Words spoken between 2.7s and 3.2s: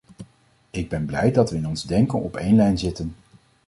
zitten.